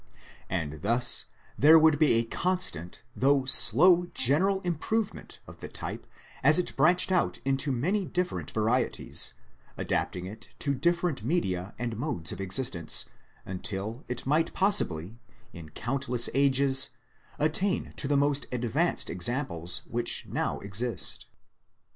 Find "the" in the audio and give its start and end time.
5.57-5.67, 18.07-18.17